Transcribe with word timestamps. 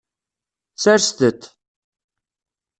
Serset-t. 0.81 1.41